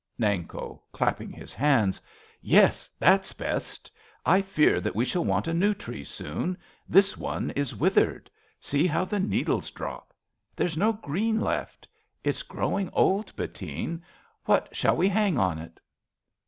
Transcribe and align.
Nanko 0.19 0.81
{clapping 0.91 1.31
his 1.31 1.53
hands). 1.53 2.01
Yes, 2.41 2.87
that's 2.97 3.33
best. 3.33 3.91
I 4.25 4.41
fear 4.41 4.81
that 4.81 4.95
we 4.95 5.05
shall 5.05 5.23
want 5.23 5.47
a 5.47 5.53
new 5.53 5.75
tree, 5.75 6.03
soon. 6.03 6.57
This 6.89 7.15
one 7.17 7.51
is 7.51 7.75
withered. 7.75 8.27
See 8.59 8.87
how 8.87 9.05
the 9.05 9.19
needles 9.19 9.69
drop. 9.69 10.07
^12 10.07 10.07
A 10.07 10.07
BELGIAN 10.07 10.17
CHRISTMAS 10.17 10.43
EVE 10.43 10.55
There's 10.55 10.77
no 10.77 11.05
green 11.07 11.39
left. 11.39 11.87
It's 12.23 12.41
growing 12.41 12.89
old, 12.93 13.35
Bettine. 13.35 14.01
What 14.45 14.75
shall 14.75 14.95
we 14.95 15.07
hang 15.07 15.37
on 15.37 15.59
it? 15.59 15.79